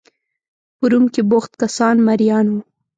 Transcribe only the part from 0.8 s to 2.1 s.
روم کې بوخت کسان